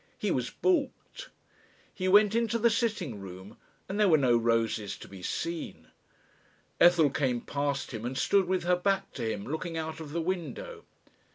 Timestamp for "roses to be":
4.35-5.21